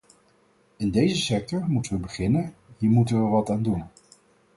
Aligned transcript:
In 0.77 0.91
deze 0.91 1.15
sector 1.15 1.63
moeten 1.67 1.93
we 1.93 1.99
beginnen, 1.99 2.53
hier 2.77 2.89
moeten 2.89 3.23
we 3.23 3.29
wat 3.29 3.49
aan 3.49 3.61
doen! 3.63 3.83